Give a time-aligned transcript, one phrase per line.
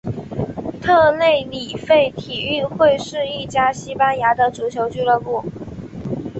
[0.81, 5.43] 特内里费体育会是一家西班牙的足球俱乐部。